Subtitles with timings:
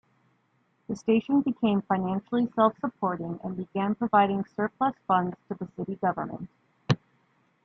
[0.87, 6.49] The station became financially self-supporting and began providing surplus funds to the city government.